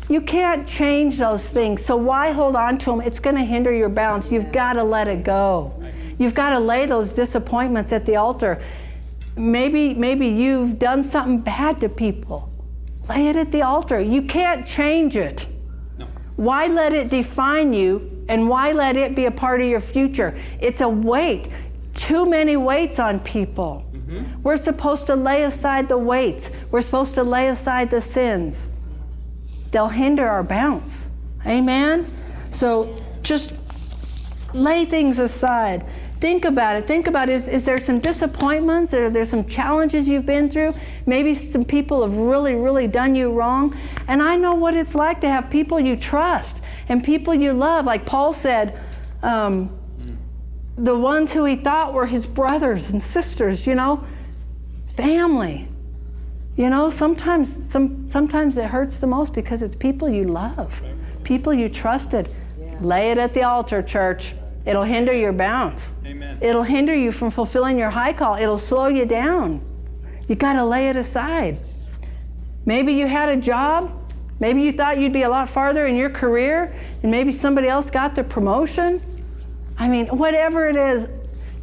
[0.08, 3.00] You can't change those things, so why hold on to them?
[3.00, 4.30] It's going to hinder your balance.
[4.30, 5.82] You've got to let it go.
[6.18, 8.60] You've got to lay those disappointments at the altar.
[9.36, 12.50] Maybe, maybe you've done something bad to people.
[13.08, 14.00] Lay it at the altar.
[14.00, 15.46] You can't change it.
[15.96, 16.06] No.
[16.36, 20.36] Why let it define you and why let it be a part of your future?
[20.60, 21.48] It's a weight
[21.94, 23.84] too many weights on people.
[23.92, 24.42] Mm-hmm.
[24.42, 28.68] We're supposed to lay aside the weights, we're supposed to lay aside the sins.
[29.70, 31.08] They'll hinder our bounce.
[31.46, 32.06] Amen?
[32.50, 33.54] So just
[34.54, 35.84] lay things aside.
[36.20, 36.84] Think about it.
[36.84, 38.94] Think about is, is there some disappointments?
[38.94, 40.72] Are there some challenges you've been through?
[41.04, 43.76] Maybe some people have really, really done you wrong.
[44.06, 47.86] And I know what it's like to have people you trust and people you love.
[47.86, 48.78] Like Paul said,
[49.24, 49.76] um,
[50.76, 54.04] the ones who he thought were his brothers and sisters, you know,
[54.86, 55.68] family.
[56.56, 60.82] You know, sometimes, some, sometimes it hurts the most because it's people you love,
[61.24, 62.28] people you trusted.
[62.58, 62.78] Yeah.
[62.80, 64.34] Lay it at the altar, church.
[64.66, 65.94] It'll hinder your bounce.
[66.04, 66.38] Amen.
[66.40, 68.36] It'll hinder you from fulfilling your high call.
[68.36, 69.60] It'll slow you down.
[70.28, 71.58] You got to lay it aside.
[72.64, 73.98] Maybe you had a job.
[74.38, 77.90] Maybe you thought you'd be a lot farther in your career, and maybe somebody else
[77.90, 79.00] got the promotion.
[79.82, 81.08] I mean, whatever it is,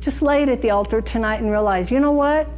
[0.02, 2.50] just lay it at the altar tonight and realize, you know what?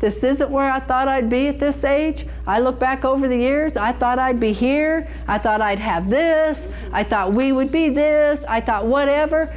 [0.00, 2.26] This isn't where I thought I'd be at this age.
[2.48, 5.08] I look back over the years, I thought I'd be here.
[5.28, 6.68] I thought I'd have this.
[6.92, 8.44] I thought we would be this.
[8.48, 9.54] I thought whatever.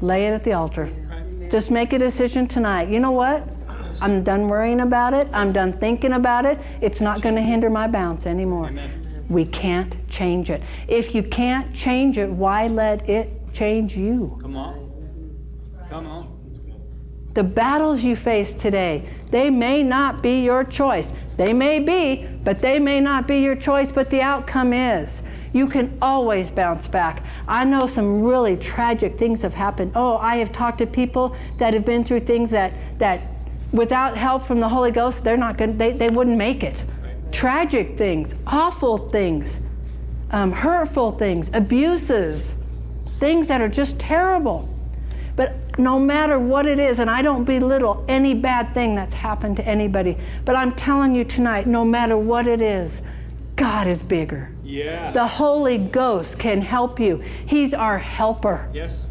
[0.00, 0.88] Lay it at the altar.
[1.50, 2.88] Just make a decision tonight.
[2.88, 3.46] You know what?
[4.00, 5.28] I'm done worrying about it.
[5.34, 6.58] I'm done thinking about it.
[6.80, 8.68] It's not going to hinder my bounce anymore.
[8.68, 9.26] Amen.
[9.28, 10.62] We can't change it.
[10.88, 14.38] If you can't change it, why let it change you.
[14.40, 14.90] Come on.
[15.88, 16.40] Come on.
[17.34, 21.12] The battles you face today, they may not be your choice.
[21.36, 25.22] They may be, but they may not be your choice, but the outcome is.
[25.52, 27.22] You can always bounce back.
[27.46, 29.92] I know some really tragic things have happened.
[29.94, 33.20] Oh, I have talked to people that have been through things that, that
[33.72, 36.84] without help from the Holy Ghost, they're not going they, they wouldn't make it.
[37.30, 39.60] Tragic things, awful things,
[40.32, 42.56] um, hurtful things, abuses
[43.20, 44.68] things that are just terrible.
[45.36, 49.58] But no matter what it is, and I don't belittle any bad thing that's happened
[49.58, 53.02] to anybody, but I'm telling you tonight, no matter what it is,
[53.56, 54.50] God is bigger.
[54.64, 55.12] Yeah.
[55.12, 57.18] The Holy Ghost can help you.
[57.18, 58.68] He's our helper.
[58.72, 59.06] Yes.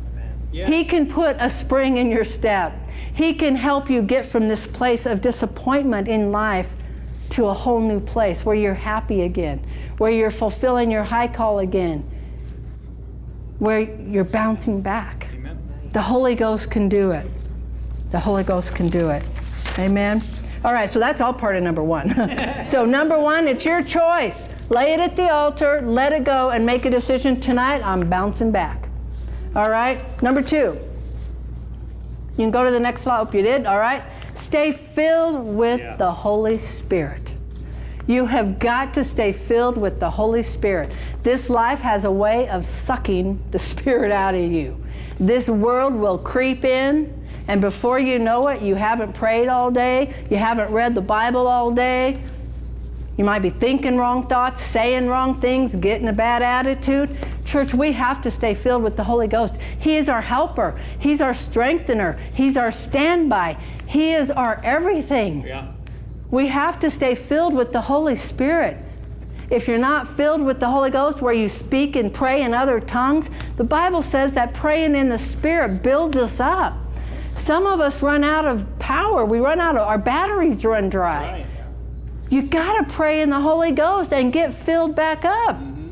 [0.52, 0.68] yes.
[0.68, 2.74] He can put a spring in your step.
[3.14, 6.76] He can help you get from this place of disappointment in life
[7.32, 9.64] to a whole new place where you're happy again,
[10.00, 12.04] where you're fulfilling your high call again
[13.60, 15.30] where you're bouncing back.
[15.34, 15.58] Amen.
[15.94, 17.28] The Holy Ghost can do it.
[18.12, 19.24] The Holy Ghost can do it.
[19.78, 20.22] Amen.
[20.64, 22.10] All right, so that's all part of number one.
[22.68, 24.50] so, number one, it's your choice.
[24.70, 27.82] Lay it at the altar, let it go, and make a decision tonight.
[27.86, 28.90] I'm bouncing back.
[29.56, 30.80] All right, number two.
[32.38, 33.18] You can go to the next slide.
[33.18, 33.66] Hope you did.
[33.66, 34.02] All right.
[34.34, 35.98] Stay filled with Yeah.
[35.98, 37.29] the Holy Spirit.
[38.10, 40.92] You have got to stay filled with the Holy Spirit.
[41.22, 44.84] This life has a way of sucking the Spirit out of you.
[45.20, 47.14] This world will creep in,
[47.48, 51.46] and before you know it, you haven't prayed all day, you haven't read the Bible
[51.46, 52.20] all day,
[53.16, 57.16] you might be thinking wrong thoughts, saying wrong things, getting a bad attitude.
[57.46, 59.58] Church, we have to stay filled with the Holy Ghost.
[59.78, 65.46] He is our helper, He's our strengthener, He's our standby, He is our everything.
[65.46, 65.74] Yeah.
[66.32, 68.78] We have to stay filled with the Holy Spirit.
[69.50, 72.80] If you're not filled with the Holy Ghost, where you speak and pray in other
[72.80, 76.78] tongues, the Bible says that praying in the Spirit builds us up.
[77.36, 79.26] Some of us run out of power.
[79.26, 81.32] We run out of our batteries run dry.
[81.32, 81.46] Right.
[82.30, 85.56] You got to pray in the Holy Ghost and get filled back up.
[85.56, 85.90] Mm-hmm.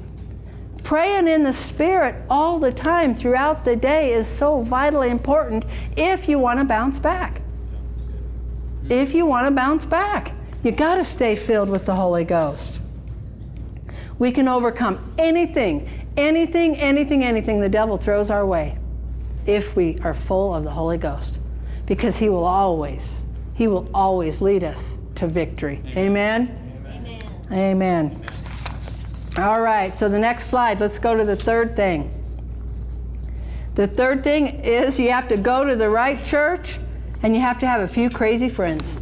[0.84, 6.30] Praying in the Spirit all the time throughout the day is so vitally important if
[6.30, 7.41] you want to bounce back.
[8.89, 12.82] If you want to bounce back, you got to stay filled with the Holy Ghost.
[14.17, 18.78] We can overcome anything, anything, anything, anything the devil throws our way
[19.45, 21.39] if we are full of the Holy Ghost
[21.86, 23.23] because he will always,
[23.54, 25.82] he will always lead us to victory.
[25.95, 26.84] Amen.
[26.88, 27.21] Amen.
[27.52, 28.21] Amen.
[29.38, 32.13] All right, so the next slide, let's go to the third thing.
[33.76, 36.80] The third thing is you have to go to the right church
[37.23, 38.97] and you have to have a few crazy friends.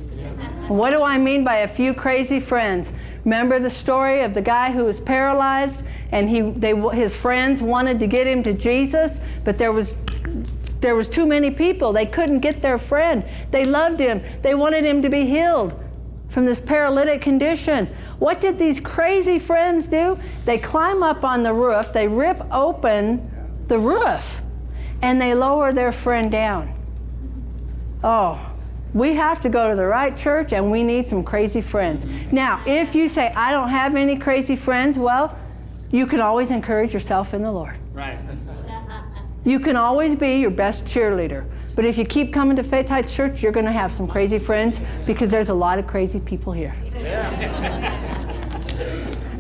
[0.68, 2.92] What do I mean by a few crazy friends?
[3.24, 8.00] Remember the story of the guy who was paralyzed and he, they, his friends wanted
[8.00, 10.02] to get him to Jesus, but there was,
[10.82, 11.94] there was too many people.
[11.94, 13.24] They couldn't get their friend.
[13.52, 14.24] They loved him.
[14.42, 15.80] They wanted him to be healed
[16.30, 17.86] from this paralytic condition.
[18.18, 20.18] What did these crazy friends do?
[20.46, 23.32] They climb up on the roof, they rip open
[23.68, 24.42] the roof,
[25.02, 26.74] and they lower their friend down.
[28.08, 28.40] Oh,
[28.94, 32.06] we have to go to the right church and we need some crazy friends.
[32.32, 35.36] Now, if you say, I don't have any crazy friends, well,
[35.90, 37.78] you can always encourage yourself in the Lord.
[37.94, 38.18] Right.
[39.48, 41.46] You can always be your best cheerleader.
[41.76, 44.40] But if you keep coming to Faith Heights Church, you're going to have some crazy
[44.40, 46.74] friends because there's a lot of crazy people here.
[46.96, 47.30] Yeah.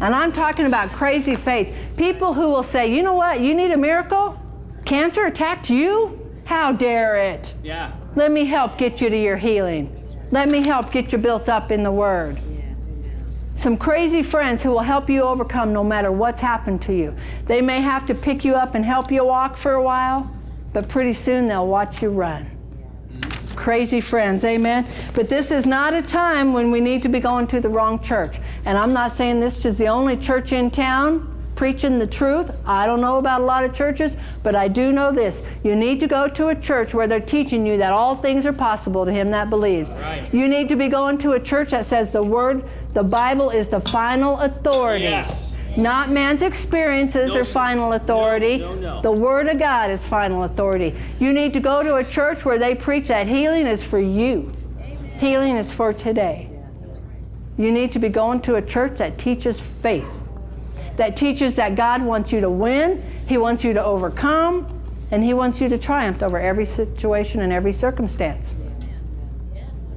[0.01, 1.75] and I'm talking about crazy faith.
[1.97, 4.39] People who will say, you know what, you need a miracle?
[4.85, 6.19] Cancer attacked you?
[6.45, 7.55] How dare it?
[7.63, 7.91] Yeah.
[8.15, 9.91] Let me help get you to your healing.
[10.31, 12.39] Let me help get you built up in the Word.
[13.55, 17.15] Some crazy friends who will help you overcome no matter what's happened to you.
[17.45, 20.33] They may have to pick you up and help you walk for a while,
[20.73, 22.49] but pretty soon they'll watch you run.
[23.55, 24.85] Crazy friends, amen?
[25.13, 27.99] But this is not a time when we need to be going to the wrong
[27.99, 28.39] church.
[28.65, 32.55] And I'm not saying this is the only church in town preaching the truth.
[32.65, 35.43] I don't know about a lot of churches, but I do know this.
[35.63, 38.53] You need to go to a church where they're teaching you that all things are
[38.53, 39.93] possible to him that believes.
[39.93, 40.29] Right.
[40.33, 42.63] You need to be going to a church that says the word,
[42.93, 45.05] the Bible is the final authority.
[45.05, 45.55] Yes.
[45.77, 48.59] Not man's experiences No, are final authority.
[48.59, 49.01] No, no.
[49.01, 50.95] The Word of God is final authority.
[51.19, 54.53] You need to go to a church where they preach that healing is for you,
[55.19, 56.49] healing is for today.
[57.57, 60.19] You need to be going to a church that teaches faith,
[60.97, 64.67] that teaches that God wants you to win, He wants you to overcome,
[65.11, 68.55] and He wants you to triumph over every situation and every circumstance.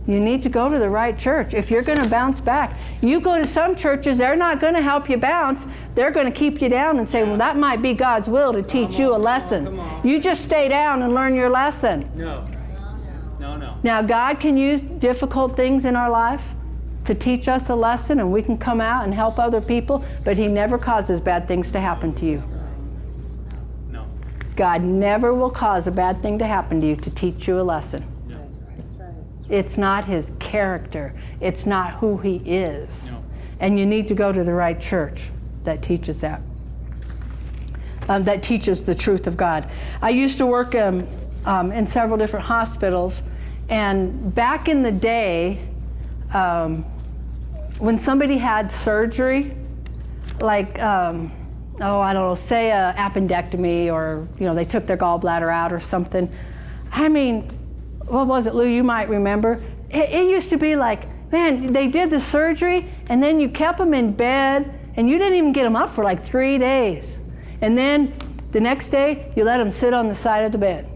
[0.07, 1.53] You need to go to the right church.
[1.53, 4.81] If you're going to bounce back, you go to some churches, they're not going to
[4.81, 5.67] help you bounce.
[5.95, 8.63] They're going to keep you down and say, well, that might be God's will to
[8.63, 9.79] teach you a lesson.
[10.03, 12.11] You just stay down and learn your lesson.
[12.17, 12.43] No.
[13.39, 13.77] No, no.
[13.83, 16.55] Now, God can use difficult things in our life
[17.09, 20.37] to teach us a lesson, and we can come out and help other people, but
[20.37, 22.43] He never causes bad things to happen to you.
[23.91, 24.07] No.
[24.57, 27.63] God never will cause a bad thing to happen to you to teach you a
[27.63, 28.05] lesson.
[28.29, 28.47] No.
[29.49, 31.15] It's not his character.
[31.41, 33.11] It's not who he is.
[33.11, 33.25] No.
[33.61, 35.31] And you need to go to the right church
[35.65, 36.43] that teaches that.
[38.11, 39.71] Um, that teaches the truth of God.
[40.03, 41.09] I used to work um,
[41.47, 43.23] um, in several different hospitals,
[43.71, 45.67] and back in the day,
[46.33, 46.85] um,
[47.79, 49.55] when somebody had surgery,
[50.41, 51.33] like um,
[51.81, 55.73] oh I don't know, say a appendectomy, or you know they took their gallbladder out
[55.73, 56.33] or something.
[56.93, 57.43] I mean,
[58.07, 58.67] what was it, Lou?
[58.67, 59.61] You might remember.
[59.91, 63.79] It, it used to be like, man, they did the surgery, and then you kept
[63.79, 67.21] them in bed, and you didn't even get them up for like three days,
[67.61, 68.13] and then
[68.51, 70.89] the next day you let them sit on the side of the bed.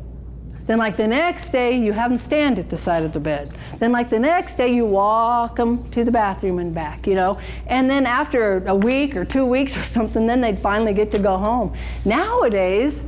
[0.66, 3.52] Then, like the next day, you have them stand at the side of the bed.
[3.78, 7.38] Then, like the next day, you walk them to the bathroom and back, you know.
[7.66, 11.18] And then, after a week or two weeks or something, then they'd finally get to
[11.18, 11.74] go home.
[12.04, 13.06] Nowadays,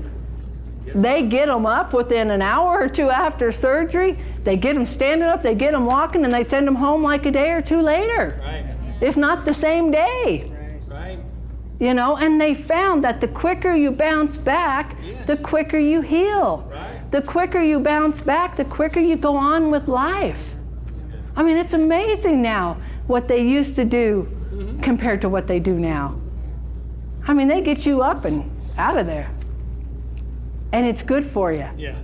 [0.95, 4.17] they get them up within an hour or two after surgery.
[4.45, 7.25] They get them standing up, they get them walking, and they send them home like
[7.27, 8.65] a day or two later, Right.
[9.01, 10.51] if not the same day.
[10.89, 11.19] Right.
[11.81, 14.97] You know, and they found that the quicker you bounce back,
[15.27, 16.71] the quicker you heal.
[16.73, 16.94] Right.
[17.15, 20.57] The quicker you bounce back, the quicker you go on with life.
[21.37, 24.29] I mean, it's amazing now what they used to do
[24.83, 26.21] compared to what they do now.
[27.29, 29.31] I mean, they get you up and out of there.
[30.73, 31.69] And it's good for you.
[31.77, 31.95] Yeah.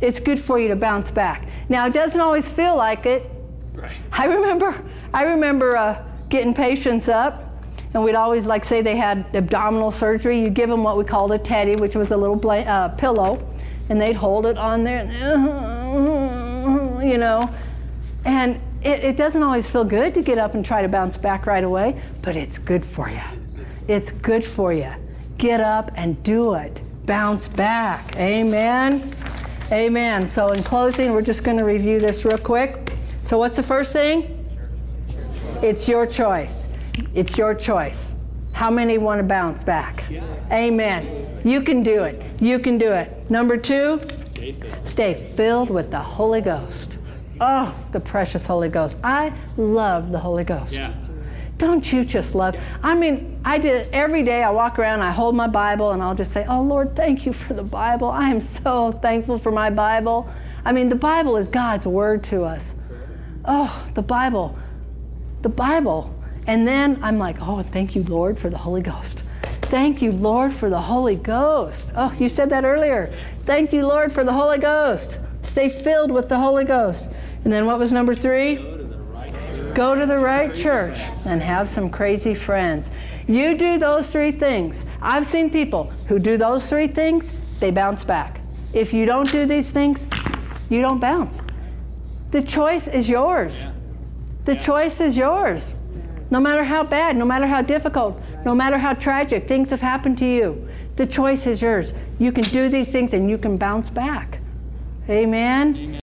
[0.00, 1.48] It's good for you to bounce back.
[1.68, 3.28] Now, it doesn't always feel like it.
[3.74, 3.96] Right.
[4.12, 4.80] I remember,
[5.12, 7.52] I remember uh, getting patients up,
[7.94, 10.40] and we'd always like say they had abdominal surgery.
[10.40, 13.44] You'd give them what we called a teddy, which was a little bla- uh, pillow,
[13.92, 15.04] and they'd hold it on there,
[17.04, 17.54] you know,
[18.24, 21.44] and it, it doesn't always feel good to get up and try to bounce back
[21.44, 23.20] right away, but it's good for you.
[23.88, 24.90] It's good for you.
[25.36, 26.80] Get up and do it.
[27.04, 28.16] Bounce back.
[28.16, 29.12] Amen.
[29.70, 30.26] Amen.
[30.26, 32.94] So, in closing, we're just going to review this real quick.
[33.20, 34.38] So, what's the first thing?
[35.60, 36.70] It's your choice.
[37.14, 38.14] It's your choice.
[38.62, 40.04] How many want to bounce back?
[40.52, 41.40] Amen.
[41.44, 42.22] You can do it.
[42.40, 43.28] You can do it.
[43.28, 44.00] Number two,
[44.84, 46.96] stay filled with the Holy Ghost.
[47.40, 48.98] Oh, the precious Holy Ghost.
[49.02, 50.74] I love the Holy Ghost.
[50.74, 50.92] Yeah.
[51.58, 52.54] Don't you just love?
[52.84, 54.44] I mean, I did every day.
[54.44, 57.32] I walk around, I hold my Bible, and I'll just say, "Oh Lord, thank you
[57.32, 58.10] for the Bible.
[58.10, 60.30] I am so thankful for my Bible."
[60.64, 62.76] I mean, the Bible is God's word to us.
[63.44, 64.56] Oh, the Bible,
[65.42, 66.14] the Bible.
[66.46, 69.22] And then I'm like, "Oh, thank you, Lord, for the Holy Ghost.
[69.62, 73.12] Thank you, Lord, for the Holy Ghost." Oh, you said that earlier.
[73.44, 75.20] Thank you, Lord, for the Holy Ghost.
[75.40, 77.08] Stay filled with the Holy Ghost.
[77.44, 78.56] And then what was number three?
[79.74, 82.90] Go to the right church and have some crazy friends.
[83.26, 84.84] You do those three things.
[85.00, 88.40] I've seen people who do those three things, they bounce back.
[88.74, 90.06] If you don't do these things,
[90.68, 91.40] you don't bounce.
[92.32, 93.64] The choice is yours.
[94.44, 95.74] The choice is yours.
[96.32, 100.16] No matter how bad, no matter how difficult, no matter how tragic things have happened
[100.16, 100.66] to you,
[100.96, 101.92] the choice is yours.
[102.18, 104.38] You can do these things and you can bounce back.
[105.10, 106.00] Amen.